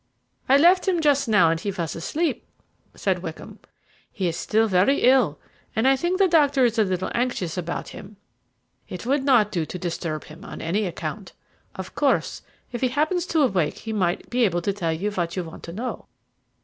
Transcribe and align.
"I 0.49 0.57
left 0.57 0.87
him 0.87 0.99
just 0.99 1.29
now 1.29 1.51
and 1.51 1.59
he 1.59 1.69
was 1.69 1.95
asleep," 1.95 2.47
said 2.95 3.19
Wickham. 3.21 3.59
"He 4.11 4.27
is 4.27 4.35
still 4.35 4.67
very 4.67 5.01
ill, 5.03 5.37
and 5.75 5.87
I 5.87 5.95
think 5.95 6.17
the 6.17 6.27
doctor 6.27 6.65
is 6.65 6.79
a 6.79 6.83
little 6.83 7.11
anxious 7.13 7.55
about 7.55 7.89
him. 7.89 8.17
It 8.89 9.05
would 9.05 9.23
not 9.23 9.51
do 9.51 9.63
to 9.67 9.77
disturb 9.77 10.23
him 10.23 10.43
on 10.43 10.59
any 10.59 10.87
account. 10.87 11.33
Of 11.75 11.93
course, 11.93 12.41
if 12.71 12.81
he 12.81 12.87
happens 12.87 13.27
to 13.27 13.43
awake 13.43 13.77
he 13.77 13.93
might 13.93 14.27
be 14.31 14.43
able 14.43 14.63
to 14.63 14.73
tell 14.73 14.91
you 14.91 15.11
what 15.11 15.35
you 15.35 15.43
want 15.43 15.61
to 15.65 15.71
know. 15.71 16.07